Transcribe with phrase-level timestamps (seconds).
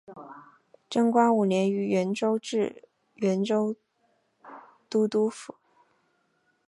[0.89, 3.75] 贞观五年于原州置原州
[4.89, 5.53] 都督府。